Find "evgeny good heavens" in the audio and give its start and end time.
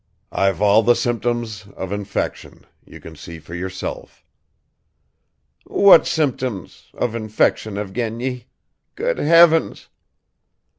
7.75-9.89